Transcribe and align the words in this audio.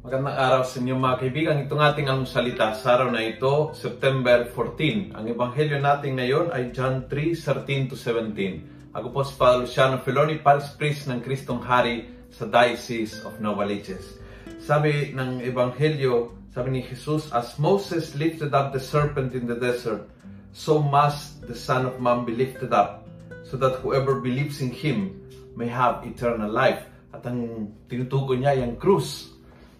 Magandang 0.00 0.32
araw 0.32 0.62
sa 0.64 0.80
inyo 0.80 0.96
mga 0.96 1.20
kaibigan. 1.20 1.60
Itong 1.60 1.84
ating 1.84 2.08
ang 2.08 2.24
salita 2.24 2.72
sa 2.72 2.96
araw 2.96 3.12
na 3.12 3.20
ito, 3.20 3.76
September 3.76 4.48
14. 4.48 5.12
Ang 5.12 5.24
ebanghelyo 5.28 5.76
natin 5.76 6.16
ngayon 6.16 6.48
ay 6.56 6.72
John 6.72 7.04
3, 7.04 7.36
13 7.36 7.92
to 7.92 8.00
17. 8.00 8.96
Ako 8.96 9.12
po 9.12 9.20
si 9.28 9.36
Father 9.36 9.68
Luciano 9.68 10.00
Filoni, 10.00 10.40
Parish 10.40 10.72
Priest 10.80 11.04
ng 11.12 11.20
Kristong 11.20 11.60
Hari 11.60 12.08
sa 12.32 12.48
Diocese 12.48 13.20
of 13.28 13.44
Novaliches. 13.44 14.16
Sabi 14.56 15.12
ng 15.12 15.44
ebanghelyo, 15.44 16.32
sabi 16.48 16.80
ni 16.80 16.80
Jesus, 16.80 17.28
As 17.36 17.60
Moses 17.60 18.16
lifted 18.16 18.56
up 18.56 18.72
the 18.72 18.80
serpent 18.80 19.36
in 19.36 19.44
the 19.44 19.60
desert, 19.60 20.08
so 20.56 20.80
must 20.80 21.44
the 21.44 21.52
Son 21.52 21.84
of 21.84 22.00
Man 22.00 22.24
be 22.24 22.32
lifted 22.32 22.72
up, 22.72 23.04
so 23.44 23.60
that 23.60 23.84
whoever 23.84 24.16
believes 24.16 24.64
in 24.64 24.72
Him 24.72 25.20
may 25.60 25.68
have 25.68 26.00
eternal 26.08 26.48
life. 26.48 26.88
At 27.12 27.28
ang 27.28 27.68
tinutukoy 27.84 28.40
niya 28.40 28.56
ay 28.56 28.64
ang 28.64 28.80
krus 28.80 29.36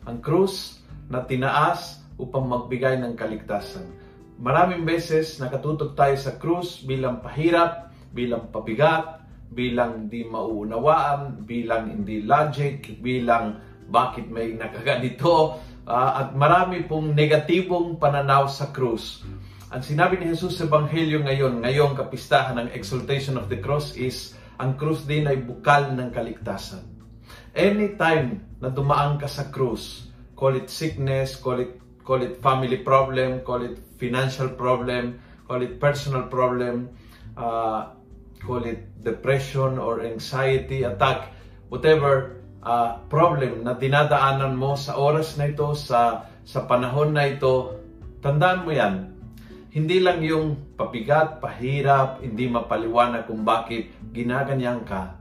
ang 0.09 0.23
krus 0.25 0.81
na 1.11 1.25
tinaas 1.27 2.01
upang 2.21 2.47
magbigay 2.47 3.01
ng 3.01 3.17
kaligtasan. 3.17 3.85
Maraming 4.41 4.89
beses 4.89 5.37
nakatutok 5.37 5.93
tayo 5.93 6.17
sa 6.17 6.41
krus 6.41 6.81
bilang 6.81 7.21
pahirap, 7.21 7.93
bilang 8.13 8.49
pabigat, 8.49 9.21
bilang 9.51 10.09
di 10.09 10.25
mauunawaan, 10.25 11.45
bilang 11.45 11.93
hindi 11.93 12.25
logic, 12.25 13.03
bilang 13.05 13.61
bakit 13.91 14.31
may 14.31 14.55
nakaganito, 14.55 15.61
uh, 15.85 16.11
at 16.25 16.33
marami 16.33 16.87
pong 16.87 17.13
negatibong 17.13 17.99
pananaw 17.99 18.47
sa 18.47 18.71
krus. 18.71 19.27
Ang 19.71 19.87
sinabi 19.87 20.19
ni 20.19 20.35
Jesus 20.35 20.59
sa 20.59 20.67
Ebanghelyo 20.67 21.23
ngayon, 21.23 21.63
ngayong 21.63 21.95
kapistahan 21.95 22.59
ng 22.59 22.69
Exaltation 22.75 23.39
of 23.39 23.47
the 23.47 23.59
Cross 23.63 23.95
is, 23.95 24.35
ang 24.59 24.75
krus 24.75 25.07
din 25.07 25.31
ay 25.31 25.39
bukal 25.39 25.95
ng 25.95 26.11
kaligtasan. 26.11 26.90
Anytime 27.51 28.47
na 28.63 28.71
dumaan 28.71 29.19
ka 29.19 29.27
sa 29.27 29.51
krus, 29.51 30.07
call 30.39 30.55
it 30.55 30.71
sickness, 30.71 31.35
call 31.35 31.59
it 31.59 31.81
call 32.07 32.23
it 32.23 32.39
family 32.39 32.79
problem, 32.81 33.45
call 33.45 33.61
it 33.67 33.77
financial 34.01 34.49
problem, 34.55 35.21
call 35.45 35.61
it 35.61 35.83
personal 35.83 36.31
problem, 36.31 36.89
uh, 37.37 37.93
call 38.41 38.65
it 38.65 38.87
depression 39.05 39.77
or 39.77 40.01
anxiety 40.01 40.87
attack, 40.87 41.35
whatever 41.69 42.41
uh, 42.65 43.03
problem 43.13 43.67
na 43.67 43.77
dinadaanan 43.77 44.57
mo 44.57 44.79
sa 44.79 44.97
oras 44.97 45.37
na 45.37 45.51
ito, 45.53 45.77
sa 45.77 46.31
sa 46.47 46.65
panahon 46.65 47.13
na 47.13 47.29
ito, 47.29 47.77
tandaan 48.25 48.65
mo 48.65 48.73
yan. 48.73 48.95
Hindi 49.71 50.03
lang 50.03 50.19
yung 50.25 50.75
pabigat, 50.75 51.39
pahirap, 51.39 52.27
hindi 52.27 52.51
mapaliwanag 52.51 53.31
kung 53.31 53.47
bakit 53.47 53.93
ginaganyan 54.11 54.83
ka 54.83 55.20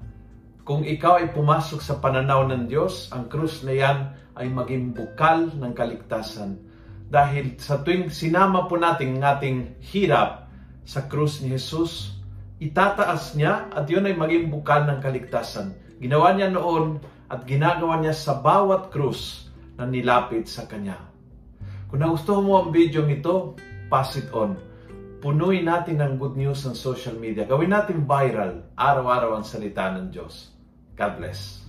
kung 0.69 0.85
ikaw 0.85 1.17
ay 1.17 1.33
pumasok 1.33 1.81
sa 1.81 1.97
pananaw 1.97 2.45
ng 2.45 2.69
Diyos, 2.69 3.09
ang 3.09 3.25
krus 3.25 3.65
na 3.65 3.73
yan 3.73 4.13
ay 4.37 4.53
maging 4.53 4.93
bukal 4.93 5.49
ng 5.49 5.73
kaligtasan. 5.73 6.61
Dahil 7.09 7.57
sa 7.57 7.81
tuwing 7.81 8.13
sinama 8.13 8.69
po 8.69 8.77
natin 8.77 9.17
ang 9.17 9.33
ating 9.33 9.81
hirap 9.81 10.45
sa 10.85 11.09
krus 11.09 11.41
ni 11.41 11.57
Jesus, 11.57 12.21
itataas 12.61 13.33
niya 13.33 13.65
at 13.73 13.89
yun 13.89 14.05
ay 14.05 14.13
maging 14.13 14.53
bukal 14.53 14.85
ng 14.85 15.01
kaligtasan. 15.01 15.73
Ginawa 15.97 16.37
niya 16.37 16.53
noon 16.53 17.01
at 17.33 17.49
ginagawa 17.49 17.97
niya 17.97 18.13
sa 18.13 18.37
bawat 18.37 18.93
krus 18.93 19.49
na 19.73 19.89
nilapit 19.89 20.45
sa 20.45 20.69
Kanya. 20.69 21.01
Kung 21.89 21.97
nagustuhan 21.97 22.45
mo 22.45 22.61
ang 22.61 22.69
video 22.69 23.09
ito, 23.09 23.57
pass 23.89 24.21
it 24.21 24.29
on. 24.37 24.53
Punuin 25.17 25.65
natin 25.65 25.97
ng 25.97 26.21
good 26.21 26.37
news 26.37 26.61
sa 26.61 26.77
social 26.77 27.17
media. 27.17 27.49
Gawin 27.49 27.73
natin 27.73 28.05
viral, 28.05 28.69
araw-araw 28.77 29.33
ang 29.33 29.45
salita 29.49 29.89
ng 29.97 30.13
Diyos. 30.13 30.58
God 30.99 31.17
bless. 31.17 31.59